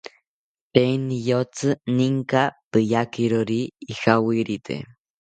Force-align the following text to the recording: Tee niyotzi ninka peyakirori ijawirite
Tee 0.73 0.95
niyotzi 1.03 1.69
ninka 1.97 2.41
peyakirori 2.71 3.61
ijawirite 3.91 4.75